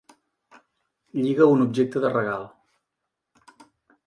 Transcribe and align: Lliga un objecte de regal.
Lliga 1.19 1.49
un 1.57 1.61
objecte 1.67 2.03
de 2.07 2.13
regal. 2.17 2.51